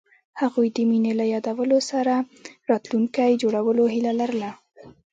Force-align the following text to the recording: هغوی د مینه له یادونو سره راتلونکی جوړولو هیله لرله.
هغوی 0.41 0.67
د 0.75 0.77
مینه 0.89 1.11
له 1.19 1.25
یادونو 1.33 1.77
سره 1.91 2.13
راتلونکی 2.69 3.31
جوړولو 3.41 3.83
هیله 3.93 4.11
لرله. 4.21 4.49